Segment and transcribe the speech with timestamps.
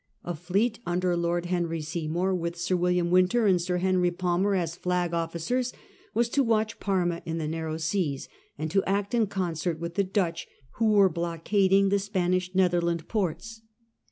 [0.23, 4.75] A fleet under Lord Henry Seymour, with Sir William Wynter and Sir Henry Palmer as
[4.75, 5.73] flag ofl&cers,
[6.15, 8.27] was to watch Parma in the narrow seas
[8.57, 13.61] and to act in concert with the Dutch, who were blockading the Spanish Netherland ports.